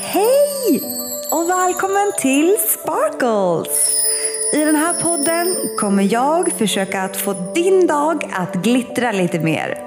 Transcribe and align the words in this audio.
Hej 0.00 0.80
och 1.30 1.50
välkommen 1.50 2.12
till 2.18 2.56
Sparkles! 2.68 3.96
I 4.54 4.64
den 4.64 4.76
här 4.76 4.92
podden 4.92 5.56
kommer 5.80 6.12
jag 6.12 6.52
försöka 6.52 7.02
att 7.02 7.16
få 7.16 7.32
din 7.54 7.86
dag 7.86 8.30
att 8.32 8.54
glittra 8.54 9.12
lite 9.12 9.38
mer. 9.40 9.78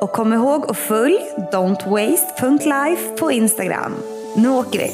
Och 0.00 0.12
kom 0.12 0.32
ihåg 0.32 0.70
att 0.70 0.76
följ 0.76 1.18
don'twaste.life 1.52 3.16
på 3.18 3.32
Instagram. 3.32 3.94
Nu 4.36 4.48
åker 4.48 4.78
vi! 4.78 4.90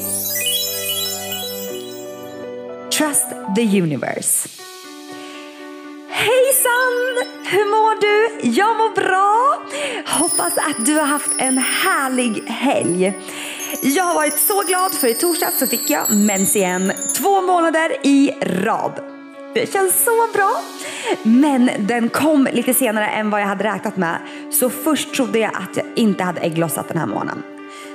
Trust 2.97 3.27
the 3.55 3.81
universe. 3.81 4.49
Hejsan! 6.09 6.99
Hur 7.51 7.65
mår 7.65 8.01
du? 8.01 8.49
Jag 8.49 8.77
mår 8.77 8.95
bra. 8.95 9.55
Hoppas 10.19 10.57
att 10.57 10.85
du 10.85 10.95
har 10.95 11.05
haft 11.05 11.31
en 11.37 11.57
härlig 11.57 12.43
helg. 12.47 13.13
Jag 13.81 14.03
har 14.03 14.15
varit 14.15 14.39
så 14.39 14.63
glad 14.67 14.91
för 14.91 15.07
i 15.07 15.13
torsdags 15.13 15.59
så 15.59 15.67
fick 15.67 15.89
jag 15.89 16.11
mens 16.11 16.55
igen 16.55 16.91
två 17.17 17.41
månader 17.41 17.95
i 18.03 18.31
rad. 18.41 18.93
Det 19.53 19.73
känns 19.73 20.03
så 20.03 20.27
bra. 20.33 20.51
Men 21.23 21.69
den 21.79 22.09
kom 22.09 22.47
lite 22.53 22.73
senare 22.73 23.07
än 23.07 23.29
vad 23.29 23.41
jag 23.41 23.47
hade 23.47 23.63
räknat 23.63 23.97
med. 23.97 24.17
Så 24.51 24.69
först 24.69 25.13
trodde 25.13 25.39
jag 25.39 25.51
att 25.55 25.77
jag 25.77 25.85
inte 25.95 26.23
hade 26.23 26.41
ägglossat 26.41 26.87
den 26.87 26.97
här 26.97 27.05
månaden. 27.05 27.43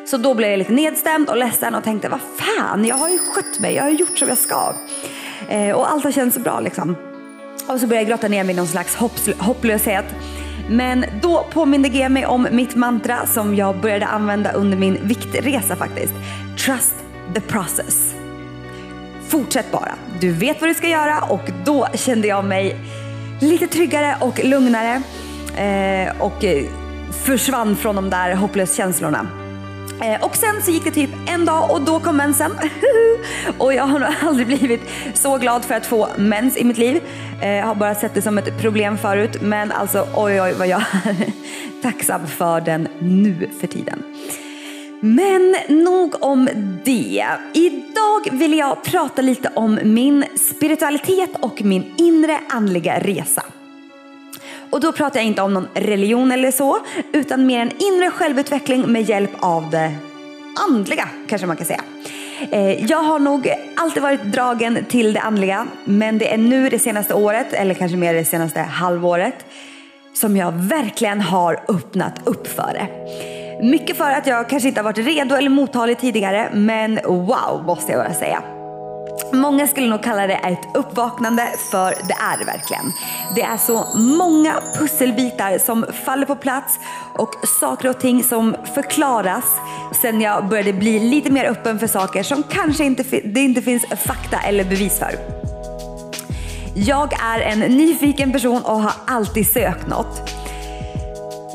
Så 0.07 0.17
då 0.17 0.35
blev 0.35 0.51
jag 0.51 0.59
lite 0.59 0.73
nedstämd 0.73 1.29
och 1.29 1.37
ledsen 1.37 1.75
och 1.75 1.85
tänkte 1.85 2.09
vad 2.09 2.21
fan, 2.37 2.85
jag 2.85 2.97
har 2.97 3.09
ju 3.09 3.19
skött 3.19 3.61
mig, 3.61 3.75
jag 3.75 3.83
har 3.83 3.91
gjort 3.91 4.19
som 4.19 4.29
jag 4.29 4.39
ska. 4.39 4.75
Eh, 5.49 5.77
och 5.77 5.93
allt 5.93 6.05
har 6.05 6.13
känts 6.13 6.35
så 6.35 6.41
bra 6.41 6.61
liksom. 6.61 6.97
Och 7.67 7.81
så 7.81 7.87
började 7.87 7.97
jag 7.97 8.09
grotta 8.09 8.29
ner 8.29 8.45
mig 8.45 8.55
i 8.55 8.57
någon 8.57 8.67
slags 8.67 8.97
hopplöshet. 9.39 10.05
Men 10.69 11.05
då 11.23 11.47
påminde 11.53 11.89
G 11.89 12.09
mig 12.09 12.27
om 12.27 12.49
mitt 12.51 12.75
mantra 12.75 13.27
som 13.27 13.55
jag 13.55 13.81
började 13.81 14.07
använda 14.07 14.53
under 14.53 14.79
min 14.79 14.99
viktresa 15.03 15.77
faktiskt. 15.77 16.15
Trust 16.59 16.95
the 17.35 17.41
process. 17.41 18.15
Fortsätt 19.29 19.73
bara. 19.73 19.93
Du 20.21 20.33
vet 20.33 20.61
vad 20.61 20.71
du 20.71 20.75
ska 20.75 20.89
göra 20.89 21.21
och 21.21 21.51
då 21.65 21.87
kände 21.95 22.29
jag 22.29 22.45
mig 22.45 22.77
lite 23.41 23.67
tryggare 23.67 24.17
och 24.21 24.45
lugnare 24.45 25.03
eh, 25.57 26.21
och 26.23 26.45
eh, 26.45 26.65
försvann 27.25 27.77
från 27.77 27.97
de 27.97 28.11
där 28.11 28.35
hopplöskänslorna. 28.35 29.19
känslorna. 29.19 29.44
Eh, 30.03 30.25
och 30.25 30.37
sen 30.37 30.63
så 30.63 30.71
gick 30.71 30.85
det 30.85 30.91
typ 30.91 31.11
en 31.27 31.45
dag 31.45 31.71
och 31.71 31.81
då 31.81 32.01
kom 32.01 32.17
mensen. 32.17 32.53
och 33.59 33.75
jag 33.75 33.85
har 33.85 33.99
nog 33.99 34.09
aldrig 34.23 34.47
blivit 34.47 34.81
så 35.15 35.39
glad 35.39 35.65
för 35.65 35.75
att 35.75 35.87
få 35.87 36.09
mens 36.17 36.57
i 36.57 36.65
mitt 36.65 36.79
liv. 36.79 37.03
Jag 37.41 37.67
har 37.67 37.75
bara 37.75 37.95
sett 37.95 38.15
det 38.15 38.23
som 38.23 38.39
ett 38.39 38.59
problem 38.61 38.99
förut 38.99 39.43
men 39.43 39.73
alltså 39.73 40.07
oj 40.15 40.43
oj 40.43 40.55
vad 40.59 40.69
jag 40.69 40.81
är 40.81 41.17
tacksam 41.83 42.27
för 42.27 42.61
den 42.61 42.89
nu 42.99 43.51
för 43.61 43.67
tiden. 43.67 44.03
Men 45.01 45.57
nog 45.69 46.15
om 46.21 46.49
det. 46.85 47.27
Idag 47.53 48.29
vill 48.33 48.59
jag 48.59 48.85
prata 48.85 49.23
lite 49.23 49.51
om 49.55 49.79
min 49.83 50.25
spiritualitet 50.37 51.31
och 51.41 51.63
min 51.63 51.95
inre 51.97 52.41
andliga 52.49 52.99
resa. 52.99 53.43
Och 54.75 54.81
då 54.81 54.93
pratar 54.93 55.21
jag 55.21 55.27
inte 55.27 55.43
om 55.43 55.55
någon 55.55 55.69
religion 55.75 56.33
eller 56.33 56.51
så, 56.51 56.79
utan 57.13 57.47
mer 57.47 57.61
en 57.61 57.71
inre 57.79 58.11
självutveckling 58.11 58.93
med 58.93 59.03
hjälp 59.03 59.31
av 59.39 59.71
det 59.71 59.95
andliga, 60.71 61.09
kanske 61.29 61.47
man 61.47 61.57
kan 61.57 61.67
säga. 61.67 61.83
Eh, 62.51 62.85
jag 62.85 62.99
har 62.99 63.19
nog 63.19 63.49
alltid 63.77 64.03
varit 64.03 64.23
dragen 64.23 64.85
till 64.89 65.13
det 65.13 65.21
andliga, 65.21 65.67
men 65.85 66.19
det 66.19 66.33
är 66.33 66.39
nu 66.39 66.69
det 66.69 66.79
senaste 66.79 67.15
året, 67.15 67.53
eller 67.53 67.75
kanske 67.75 67.97
mer 67.97 68.15
det 68.15 68.25
senaste 68.25 68.61
halvåret, 68.61 69.47
som 70.15 70.37
jag 70.37 70.53
verkligen 70.53 71.21
har 71.21 71.61
öppnat 71.69 72.21
upp 72.25 72.47
för 72.47 72.73
det. 72.73 72.89
Mycket 73.67 73.97
för 73.97 74.11
att 74.11 74.27
jag 74.27 74.49
kanske 74.49 74.69
inte 74.69 74.81
har 74.81 74.85
varit 74.85 74.99
redo 74.99 75.35
eller 75.35 75.51
mottaglig 75.51 75.99
tidigare, 75.99 76.49
men 76.53 77.01
wow 77.05 77.63
måste 77.67 77.93
jag 77.93 78.05
bara 78.05 78.15
säga. 78.15 78.54
Många 79.33 79.67
skulle 79.67 79.87
nog 79.87 80.03
kalla 80.03 80.27
det 80.27 80.35
ett 80.35 80.69
uppvaknande, 80.75 81.49
för 81.71 81.89
det 81.89 82.15
är 82.15 82.39
det 82.39 82.45
verkligen. 82.45 82.93
Det 83.35 83.43
är 83.43 83.57
så 83.57 83.99
många 83.99 84.55
pusselbitar 84.79 85.59
som 85.59 85.87
faller 86.05 86.27
på 86.27 86.37
plats 86.37 86.79
och 87.15 87.35
saker 87.61 87.89
och 87.89 88.01
ting 88.01 88.25
som 88.25 88.57
förklaras 88.75 89.45
sen 90.03 90.21
jag 90.21 90.49
började 90.49 90.73
bli 90.73 90.99
lite 91.01 91.31
mer 91.31 91.45
öppen 91.45 91.79
för 91.79 91.87
saker 91.87 92.23
som 92.23 92.43
kanske 92.43 92.85
inte, 92.85 93.03
det 93.25 93.41
inte 93.41 93.63
finns 93.63 93.85
fakta 94.07 94.39
eller 94.39 94.65
bevis 94.65 94.99
för. 94.99 95.15
Jag 96.75 97.13
är 97.23 97.41
en 97.41 97.59
nyfiken 97.59 98.33
person 98.33 98.63
och 98.63 98.81
har 98.81 98.93
alltid 99.07 99.53
sökt 99.53 99.87
något. 99.87 100.44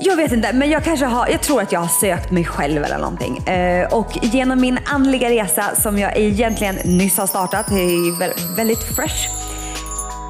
Jag 0.02 0.16
vet 0.16 0.32
inte, 0.32 0.54
men 0.54 0.70
jag 0.70 0.84
kanske 0.84 1.06
har, 1.06 1.28
jag 1.28 1.42
tror 1.42 1.62
att 1.62 1.72
jag 1.72 1.80
har 1.80 1.88
sökt 1.88 2.32
mig 2.32 2.46
själv 2.46 2.84
eller 2.84 2.98
någonting. 2.98 3.38
Eh, 3.38 3.94
och 3.94 4.18
genom 4.22 4.62
min 4.62 4.80
andliga 4.86 5.30
resa 5.30 5.76
som 5.76 6.00
jag 6.00 6.18
egentligen 6.18 6.76
nyss 6.76 7.18
har 7.18 7.28
startat, 7.28 7.66
det 7.70 7.76
är 7.76 8.56
väldigt 8.56 8.84
fresh, 8.96 9.30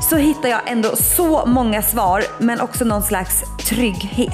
så 0.09 0.15
hittar 0.15 0.49
jag 0.49 0.59
ändå 0.65 0.95
så 0.95 1.45
många 1.45 1.81
svar 1.81 2.23
men 2.39 2.61
också 2.61 2.85
någon 2.85 3.03
slags 3.03 3.43
trygghet. 3.69 4.33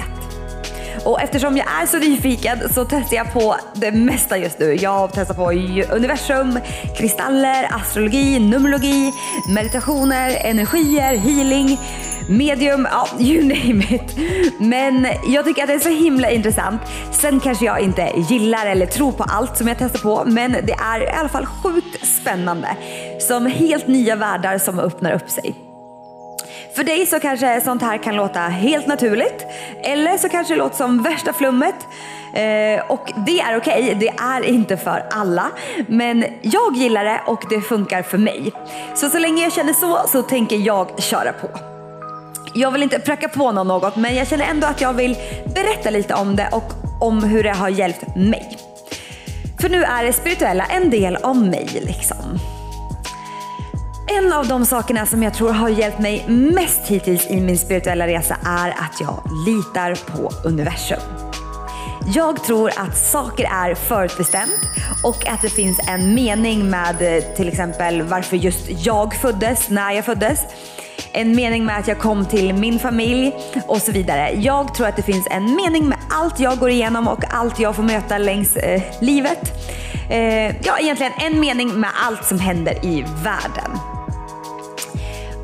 Och 1.04 1.20
eftersom 1.20 1.56
jag 1.56 1.66
är 1.82 1.86
så 1.86 1.98
nyfiken 1.98 2.58
så 2.74 2.84
testar 2.84 3.16
jag 3.16 3.32
på 3.32 3.56
det 3.74 3.92
mesta 3.92 4.38
just 4.38 4.58
nu. 4.58 4.74
Jag 4.74 5.10
testar 5.14 5.34
på 5.34 5.50
universum, 5.94 6.60
kristaller, 6.96 7.68
astrologi, 7.70 8.38
numerologi, 8.38 9.12
meditationer, 9.54 10.36
energier, 10.40 11.16
healing 11.16 11.78
medium, 12.28 12.88
ja 12.90 13.08
you 13.18 13.42
name 13.42 13.84
it. 13.84 14.16
Men 14.58 15.06
jag 15.26 15.44
tycker 15.44 15.62
att 15.62 15.68
det 15.68 15.74
är 15.74 15.78
så 15.78 15.88
himla 15.88 16.30
intressant. 16.30 16.80
Sen 17.12 17.40
kanske 17.40 17.64
jag 17.64 17.80
inte 17.80 18.12
gillar 18.28 18.66
eller 18.66 18.86
tror 18.86 19.12
på 19.12 19.24
allt 19.24 19.56
som 19.56 19.68
jag 19.68 19.78
testar 19.78 19.98
på, 19.98 20.24
men 20.26 20.52
det 20.52 20.72
är 20.72 21.02
i 21.02 21.10
alla 21.10 21.28
fall 21.28 21.46
sjukt 21.46 22.06
spännande. 22.06 22.68
Som 23.20 23.46
helt 23.46 23.86
nya 23.86 24.16
världar 24.16 24.58
som 24.58 24.78
öppnar 24.78 25.12
upp 25.12 25.30
sig. 25.30 25.54
För 26.76 26.84
dig 26.84 27.06
så 27.06 27.20
kanske 27.20 27.60
sånt 27.60 27.82
här 27.82 27.98
kan 27.98 28.16
låta 28.16 28.40
helt 28.40 28.86
naturligt. 28.86 29.46
Eller 29.82 30.18
så 30.18 30.28
kanske 30.28 30.54
det 30.54 30.58
låter 30.58 30.76
som 30.76 31.02
värsta 31.02 31.32
flummet. 31.32 31.74
Eh, 32.34 32.90
och 32.90 33.12
det 33.26 33.40
är 33.40 33.56
okej, 33.56 33.82
okay. 33.82 33.94
det 33.94 34.08
är 34.08 34.44
inte 34.44 34.76
för 34.76 35.06
alla. 35.10 35.46
Men 35.88 36.24
jag 36.42 36.76
gillar 36.76 37.04
det 37.04 37.20
och 37.26 37.44
det 37.50 37.60
funkar 37.60 38.02
för 38.02 38.18
mig. 38.18 38.52
Så 38.94 39.08
så 39.08 39.18
länge 39.18 39.42
jag 39.42 39.52
känner 39.52 39.72
så, 39.72 40.00
så 40.08 40.22
tänker 40.22 40.56
jag 40.56 41.02
köra 41.02 41.32
på 41.32 41.75
jag 42.56 42.70
vill 42.70 42.82
inte 42.82 42.98
pracka 42.98 43.28
på 43.28 43.52
någon 43.52 43.68
något 43.68 43.96
men 43.96 44.14
jag 44.14 44.28
känner 44.28 44.44
ändå 44.44 44.66
att 44.66 44.80
jag 44.80 44.92
vill 44.92 45.16
berätta 45.54 45.90
lite 45.90 46.14
om 46.14 46.36
det 46.36 46.48
och 46.52 46.72
om 47.00 47.24
hur 47.24 47.42
det 47.42 47.50
har 47.50 47.68
hjälpt 47.68 48.16
mig. 48.16 48.58
För 49.60 49.68
nu 49.68 49.84
är 49.84 50.04
det 50.04 50.12
spirituella 50.12 50.64
en 50.64 50.90
del 50.90 51.16
av 51.16 51.36
mig 51.36 51.68
liksom. 51.86 52.38
En 54.18 54.32
av 54.32 54.48
de 54.48 54.66
sakerna 54.66 55.06
som 55.06 55.22
jag 55.22 55.34
tror 55.34 55.50
har 55.52 55.68
hjälpt 55.68 55.98
mig 55.98 56.24
mest 56.28 56.80
hittills 56.86 57.30
i 57.30 57.40
min 57.40 57.58
spirituella 57.58 58.06
resa 58.06 58.36
är 58.46 58.70
att 58.70 59.00
jag 59.00 59.22
litar 59.46 59.94
på 60.12 60.48
universum. 60.48 61.00
Jag 62.14 62.44
tror 62.44 62.70
att 62.76 62.96
saker 62.96 63.44
är 63.44 63.74
förutbestämt 63.74 64.60
och 65.04 65.28
att 65.28 65.42
det 65.42 65.48
finns 65.48 65.80
en 65.88 66.14
mening 66.14 66.70
med 66.70 67.16
eh, 67.16 67.34
till 67.36 67.48
exempel 67.48 68.02
varför 68.02 68.36
just 68.36 68.86
jag 68.86 69.14
föddes, 69.14 69.68
när 69.68 69.92
jag 69.92 70.04
föddes 70.04 70.40
en 71.16 71.36
mening 71.36 71.64
med 71.64 71.78
att 71.78 71.88
jag 71.88 71.98
kom 71.98 72.24
till 72.24 72.54
min 72.54 72.78
familj 72.78 73.32
och 73.66 73.82
så 73.82 73.92
vidare. 73.92 74.30
Jag 74.34 74.74
tror 74.74 74.86
att 74.86 74.96
det 74.96 75.02
finns 75.02 75.26
en 75.30 75.54
mening 75.54 75.88
med 75.88 75.98
allt 76.10 76.40
jag 76.40 76.58
går 76.58 76.70
igenom 76.70 77.08
och 77.08 77.24
allt 77.34 77.60
jag 77.60 77.76
får 77.76 77.82
möta 77.82 78.18
längs 78.18 78.56
eh, 78.56 78.82
livet. 79.00 79.40
Eh, 80.10 80.46
ja, 80.46 80.78
egentligen 80.80 81.12
en 81.18 81.40
mening 81.40 81.80
med 81.80 81.90
allt 82.06 82.24
som 82.24 82.40
händer 82.40 82.84
i 82.84 83.04
världen. 83.24 83.70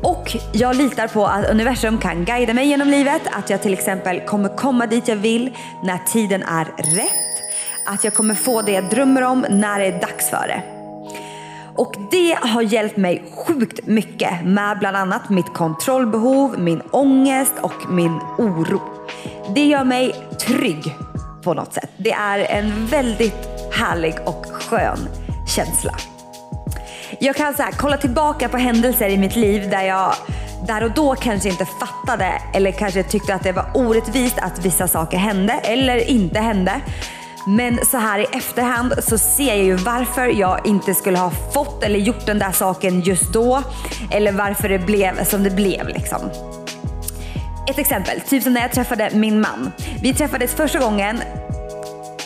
Och 0.03 0.37
jag 0.51 0.75
litar 0.75 1.07
på 1.07 1.25
att 1.25 1.49
universum 1.49 1.97
kan 1.97 2.25
guida 2.25 2.53
mig 2.53 2.67
genom 2.67 2.87
livet, 2.87 3.21
att 3.31 3.49
jag 3.49 3.61
till 3.61 3.73
exempel 3.73 4.19
kommer 4.19 4.57
komma 4.57 4.87
dit 4.87 5.07
jag 5.07 5.15
vill 5.15 5.57
när 5.83 5.97
tiden 5.97 6.43
är 6.43 6.65
rätt, 6.95 7.43
att 7.85 8.03
jag 8.03 8.13
kommer 8.13 8.35
få 8.35 8.61
det 8.61 8.71
jag 8.71 8.89
drömmer 8.89 9.21
om 9.21 9.45
när 9.49 9.79
det 9.79 9.85
är 9.85 9.99
dags 9.99 10.29
för 10.29 10.47
det. 10.47 10.82
Och 11.75 11.95
det 12.11 12.37
har 12.41 12.61
hjälpt 12.61 12.97
mig 12.97 13.23
sjukt 13.47 13.79
mycket 13.85 14.45
med 14.45 14.79
bland 14.79 14.97
annat 14.97 15.29
mitt 15.29 15.53
kontrollbehov, 15.53 16.59
min 16.59 16.81
ångest 16.91 17.53
och 17.61 17.91
min 17.91 18.19
oro. 18.37 18.81
Det 19.55 19.65
gör 19.65 19.83
mig 19.83 20.15
trygg 20.47 20.95
på 21.43 21.53
något 21.53 21.73
sätt. 21.73 21.89
Det 21.97 22.11
är 22.11 22.39
en 22.39 22.85
väldigt 22.85 23.47
härlig 23.71 24.15
och 24.25 24.45
skön 24.45 24.99
känsla. 25.55 25.93
Jag 27.19 27.35
kan 27.35 27.53
så 27.53 27.63
här, 27.63 27.71
kolla 27.71 27.97
tillbaka 27.97 28.49
på 28.49 28.57
händelser 28.57 29.09
i 29.09 29.17
mitt 29.17 29.35
liv 29.35 29.69
där 29.69 29.83
jag 29.83 30.15
där 30.67 30.83
och 30.83 30.91
då 30.91 31.15
kanske 31.15 31.49
inte 31.49 31.65
fattade 31.65 32.41
eller 32.53 32.71
kanske 32.71 33.03
tyckte 33.03 33.35
att 33.35 33.43
det 33.43 33.51
var 33.51 33.65
orättvist 33.73 34.37
att 34.37 34.65
vissa 34.65 34.87
saker 34.87 35.17
hände 35.17 35.53
eller 35.53 36.09
inte 36.09 36.39
hände. 36.39 36.81
Men 37.45 37.85
så 37.85 37.97
här 37.97 38.19
i 38.19 38.25
efterhand 38.31 38.93
så 39.03 39.17
ser 39.17 39.47
jag 39.47 39.63
ju 39.63 39.75
varför 39.75 40.27
jag 40.27 40.67
inte 40.67 40.93
skulle 40.93 41.17
ha 41.17 41.31
fått 41.53 41.83
eller 41.83 41.99
gjort 41.99 42.25
den 42.25 42.39
där 42.39 42.51
saken 42.51 43.01
just 43.01 43.33
då. 43.33 43.63
Eller 44.11 44.31
varför 44.31 44.69
det 44.69 44.79
blev 44.79 45.25
som 45.25 45.43
det 45.43 45.49
blev 45.49 45.87
liksom. 45.87 46.19
Ett 47.69 47.77
exempel, 47.77 48.21
typ 48.21 48.43
som 48.43 48.53
när 48.53 48.61
jag 48.61 48.71
träffade 48.71 49.09
min 49.13 49.41
man. 49.41 49.71
Vi 50.01 50.13
träffades 50.13 50.53
första 50.53 50.79
gången 50.79 51.19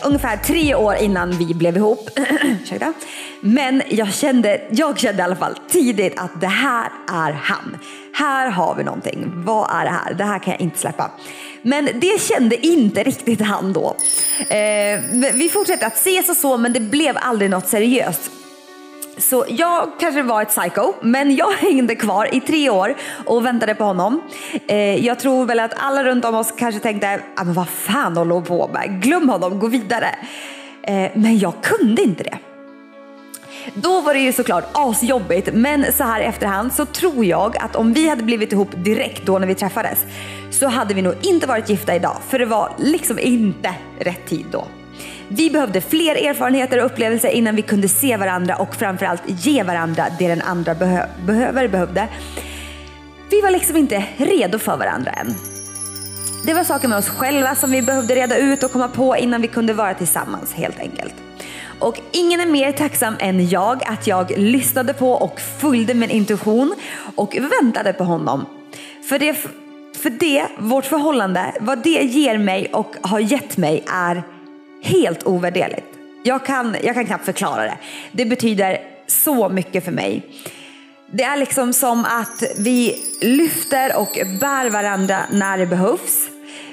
ungefär 0.04 0.36
tre 0.36 0.74
år 0.74 0.94
innan 0.94 1.30
vi 1.30 1.54
blev 1.54 1.76
ihop. 1.76 2.10
Ursäkta. 2.62 2.92
Men 3.40 3.82
jag 3.88 4.14
kände, 4.14 4.60
jag 4.70 4.98
kände 4.98 5.22
i 5.22 5.24
alla 5.24 5.36
fall 5.36 5.54
tidigt 5.68 6.18
att 6.18 6.40
det 6.40 6.46
här 6.46 6.90
är 7.08 7.32
han. 7.32 7.78
Här 8.12 8.50
har 8.50 8.74
vi 8.74 8.84
någonting. 8.84 9.32
Vad 9.34 9.70
är 9.70 9.84
det 9.84 9.90
här? 9.90 10.14
Det 10.14 10.24
här 10.24 10.38
kan 10.38 10.52
jag 10.52 10.60
inte 10.60 10.78
släppa. 10.78 11.10
Men 11.62 11.88
det 11.94 12.20
kände 12.20 12.66
inte 12.66 13.02
riktigt 13.02 13.40
han 13.40 13.72
då. 13.72 13.96
Eh, 14.48 15.00
vi 15.34 15.50
fortsatte 15.52 15.86
att 15.86 15.96
ses 15.96 16.28
och 16.28 16.36
så 16.36 16.56
men 16.56 16.72
det 16.72 16.80
blev 16.80 17.16
aldrig 17.20 17.50
något 17.50 17.68
seriöst. 17.68 18.30
Så 19.18 19.44
jag 19.48 19.90
kanske 20.00 20.22
var 20.22 20.42
ett 20.42 20.48
psycho, 20.48 20.92
men 21.00 21.36
jag 21.36 21.52
hängde 21.60 21.94
kvar 21.94 22.34
i 22.34 22.40
tre 22.40 22.70
år 22.70 22.94
och 23.24 23.46
väntade 23.46 23.74
på 23.74 23.84
honom. 23.84 24.20
Eh, 24.66 25.06
jag 25.06 25.18
tror 25.18 25.46
väl 25.46 25.60
att 25.60 25.72
alla 25.76 26.04
runt 26.04 26.24
om 26.24 26.34
oss 26.34 26.52
kanske 26.58 26.80
tänkte, 26.80 27.20
ah, 27.36 27.44
men 27.44 27.54
vad 27.54 27.68
fan 27.68 28.16
håller 28.16 28.34
hon 28.34 28.44
på 28.44 28.70
med? 28.72 29.02
Glöm 29.02 29.28
honom, 29.28 29.58
gå 29.58 29.66
vidare. 29.66 30.08
Eh, 30.82 31.10
men 31.14 31.38
jag 31.38 31.52
kunde 31.62 32.02
inte 32.02 32.22
det. 32.22 32.38
Då 33.74 34.00
var 34.00 34.14
det 34.14 34.20
ju 34.20 34.32
såklart 34.32 34.64
asjobbigt, 34.72 35.48
men 35.52 35.92
så 35.92 36.04
här 36.04 36.20
efterhand 36.20 36.72
så 36.72 36.86
tror 36.86 37.24
jag 37.24 37.56
att 37.56 37.76
om 37.76 37.92
vi 37.92 38.08
hade 38.08 38.22
blivit 38.22 38.52
ihop 38.52 38.68
direkt 38.76 39.26
då 39.26 39.38
när 39.38 39.46
vi 39.46 39.54
träffades 39.54 39.98
så 40.50 40.66
hade 40.66 40.94
vi 40.94 41.02
nog 41.02 41.14
inte 41.22 41.46
varit 41.46 41.68
gifta 41.68 41.96
idag, 41.96 42.16
för 42.28 42.38
det 42.38 42.46
var 42.46 42.72
liksom 42.78 43.18
inte 43.18 43.74
rätt 43.98 44.26
tid 44.26 44.46
då. 44.52 44.66
Vi 45.28 45.50
behövde 45.50 45.80
fler 45.80 46.28
erfarenheter 46.28 46.78
och 46.78 46.86
upplevelser 46.86 47.28
innan 47.28 47.56
vi 47.56 47.62
kunde 47.62 47.88
se 47.88 48.16
varandra 48.16 48.56
och 48.56 48.74
framförallt 48.74 49.22
ge 49.26 49.62
varandra 49.62 50.06
det 50.18 50.28
den 50.28 50.42
andra 50.42 50.74
behö 50.74 51.06
behöver 51.26 51.68
behövde. 51.68 52.08
Vi 53.30 53.40
var 53.40 53.50
liksom 53.50 53.76
inte 53.76 54.04
redo 54.16 54.58
för 54.58 54.76
varandra 54.76 55.10
än. 55.10 55.34
Det 56.46 56.54
var 56.54 56.64
saker 56.64 56.88
med 56.88 56.98
oss 56.98 57.08
själva 57.08 57.54
som 57.54 57.70
vi 57.70 57.82
behövde 57.82 58.14
reda 58.14 58.38
ut 58.38 58.62
och 58.62 58.72
komma 58.72 58.88
på 58.88 59.16
innan 59.16 59.42
vi 59.42 59.48
kunde 59.48 59.72
vara 59.72 59.94
tillsammans 59.94 60.54
helt 60.54 60.80
enkelt. 60.80 61.14
Och 61.78 62.00
ingen 62.12 62.40
är 62.40 62.46
mer 62.46 62.72
tacksam 62.72 63.14
än 63.18 63.48
jag 63.48 63.82
att 63.86 64.06
jag 64.06 64.38
lyssnade 64.38 64.94
på 64.94 65.12
och 65.12 65.40
följde 65.40 65.94
min 65.94 66.10
intuition 66.10 66.74
och 67.14 67.38
väntade 67.60 67.92
på 67.92 68.04
honom. 68.04 68.46
För 69.08 69.18
det, 69.18 69.34
för 69.96 70.10
det, 70.10 70.46
vårt 70.58 70.84
förhållande, 70.84 71.52
vad 71.60 71.82
det 71.82 72.02
ger 72.02 72.38
mig 72.38 72.70
och 72.72 72.94
har 73.02 73.20
gett 73.20 73.56
mig 73.56 73.84
är 73.92 74.22
helt 74.88 75.26
ovärderligt. 75.26 75.86
Jag 76.22 76.46
kan, 76.46 76.76
jag 76.82 76.94
kan 76.94 77.06
knappt 77.06 77.24
förklara 77.24 77.62
det. 77.62 77.78
Det 78.12 78.24
betyder 78.24 78.78
så 79.06 79.48
mycket 79.48 79.84
för 79.84 79.92
mig. 79.92 80.22
Det 81.12 81.22
är 81.22 81.36
liksom 81.36 81.72
som 81.72 82.04
att 82.04 82.42
vi 82.58 82.94
lyfter 83.20 83.96
och 83.96 84.18
bär 84.40 84.70
varandra 84.70 85.18
när 85.32 85.58
det 85.58 85.66
behövs. 85.66 86.28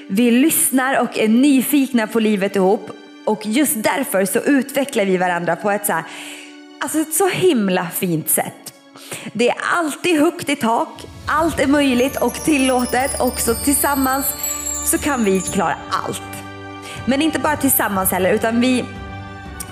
Vi 0.10 0.32
lyssnar 0.32 1.02
och 1.02 1.20
är 1.20 1.28
nyfikna 1.28 2.08
på 2.08 2.20
livet 2.20 2.56
ihop 2.56 2.92
och 3.26 3.46
just 3.46 3.84
därför 3.84 4.26
så 4.26 4.40
utvecklar 4.40 5.06
vi 5.06 5.18
varandra 5.18 5.56
på 5.56 5.72
ett 5.72 5.86
så, 5.86 5.94
här, 5.94 6.04
alltså 6.80 7.00
ett 7.00 7.14
så 7.14 7.28
himla 7.28 7.88
fint 7.90 8.30
sätt. 8.30 8.74
Det 9.34 9.50
är 9.50 9.56
alltid 9.76 10.20
högt 10.20 10.50
i 10.50 10.56
tak, 10.56 11.06
allt 11.28 11.60
är 11.60 11.68
möjligt 11.68 12.16
och 12.16 12.34
tillåtet 12.34 13.22
och 13.22 13.40
så 13.40 13.54
tillsammans 13.56 14.26
så 14.86 14.98
kan 14.98 15.26
vi 15.26 15.42
klara 15.42 15.76
allt. 16.06 16.35
Men 17.06 17.22
inte 17.22 17.40
bara 17.40 17.56
tillsammans 17.58 18.12
heller 18.12 18.34
utan 18.34 18.62
vi, 18.62 18.86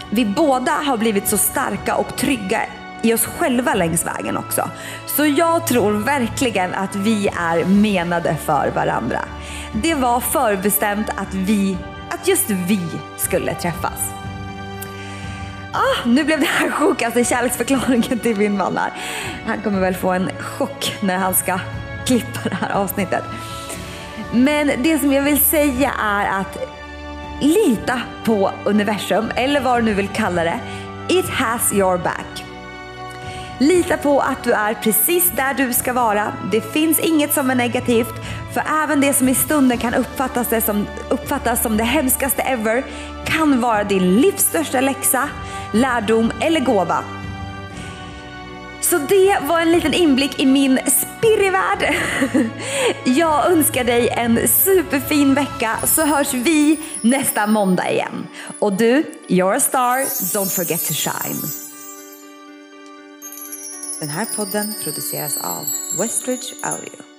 vi 0.09 0.25
båda 0.25 0.71
har 0.71 0.97
blivit 0.97 1.27
så 1.27 1.37
starka 1.37 1.95
och 1.95 2.15
trygga 2.15 2.61
i 3.01 3.13
oss 3.13 3.25
själva 3.25 3.73
längs 3.73 4.05
vägen 4.05 4.37
också. 4.37 4.69
Så 5.05 5.25
jag 5.25 5.67
tror 5.67 5.91
verkligen 5.91 6.73
att 6.73 6.95
vi 6.95 7.27
är 7.27 7.65
menade 7.65 8.35
för 8.35 8.71
varandra. 8.75 9.19
Det 9.73 9.95
var 9.95 10.19
förbestämt 10.19 11.09
att 11.09 11.33
vi 11.33 11.77
att 12.09 12.27
just 12.27 12.49
vi 12.49 12.79
skulle 13.17 13.55
träffas. 13.55 14.13
Ah, 15.71 16.05
nu 16.05 16.23
blev 16.23 16.39
det 16.39 16.45
här 16.45 16.69
sjukaste 16.69 17.23
kärleksförklaringen 17.23 18.19
till 18.19 18.37
min 18.37 18.57
man 18.57 18.77
här. 18.77 18.91
Han 19.47 19.61
kommer 19.61 19.79
väl 19.79 19.95
få 19.95 20.11
en 20.11 20.29
chock 20.39 20.95
när 21.01 21.17
han 21.17 21.33
ska 21.33 21.59
klippa 22.05 22.49
det 22.49 22.55
här 22.55 22.71
avsnittet. 22.71 23.23
Men 24.33 24.71
det 24.77 24.99
som 24.99 25.13
jag 25.13 25.23
vill 25.23 25.39
säga 25.39 25.91
är 26.01 26.39
att 26.39 26.57
lita 27.43 28.01
på 28.23 28.51
universum, 28.63 29.31
eller 29.35 29.61
vad 29.61 29.79
du 29.79 29.81
nu 29.81 29.93
vill 29.93 30.07
kalla 30.07 30.43
det. 30.43 30.59
It 31.09 31.29
has 31.29 31.73
your 31.73 31.97
back. 31.97 32.45
Lita 33.59 33.97
på 33.97 34.19
att 34.19 34.43
du 34.43 34.51
är 34.51 34.73
precis 34.73 35.31
där 35.35 35.53
du 35.53 35.73
ska 35.73 35.93
vara. 35.93 36.33
Det 36.51 36.61
finns 36.73 36.99
inget 36.99 37.33
som 37.33 37.49
är 37.49 37.55
negativt. 37.55 38.13
För 38.53 38.63
även 38.83 39.01
det 39.01 39.13
som 39.13 39.29
i 39.29 39.35
stunden 39.35 39.77
kan 39.77 39.93
uppfattas, 39.93 40.47
det 40.47 40.61
som, 40.61 40.87
uppfattas 41.09 41.61
som 41.61 41.77
det 41.77 41.83
hemskaste 41.83 42.41
ever 42.41 42.83
kan 43.25 43.61
vara 43.61 43.83
din 43.83 44.15
livs 44.15 44.41
största 44.41 44.81
läxa, 44.81 45.29
lärdom 45.71 46.31
eller 46.39 46.59
gåva. 46.59 47.03
Så 48.81 48.97
det 48.97 49.37
var 49.41 49.59
en 49.59 49.71
liten 49.71 49.93
inblick 49.93 50.39
i 50.39 50.45
min 50.45 50.79
spirrivärld. 51.23 51.95
Jag 53.19 53.51
önskar 53.51 53.83
dig 53.83 54.09
en 54.09 54.47
superfin 54.47 55.33
vecka 55.33 55.79
så 55.87 56.05
hörs 56.05 56.33
vi 56.33 56.79
nästa 57.01 57.47
måndag 57.47 57.91
igen. 57.91 58.27
Och 58.59 58.73
du, 58.73 59.03
you're 59.27 59.55
a 59.55 59.59
star, 59.59 59.99
don't 60.05 60.55
forget 60.55 60.85
to 60.87 60.93
shine. 60.93 61.41
Den 63.99 64.09
här 64.09 64.27
podden 64.35 64.73
produceras 64.83 65.37
av 65.37 65.65
Westridge 65.99 66.53
Audio. 66.63 67.12